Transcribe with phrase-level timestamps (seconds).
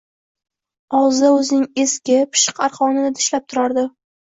[1.01, 3.91] Og`zida o`zining eski, pishiq arqonini tishlab turardi